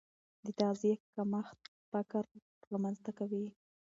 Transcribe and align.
د 0.45 0.47
تغذیې 0.59 0.93
کمښت 1.15 1.59
فقر 1.91 2.23
رامنځته 2.71 3.11
کوي. 3.19 3.45